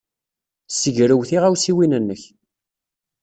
Ssegrew 0.69 1.21
tiɣawsiwin-nnek. 1.29 2.21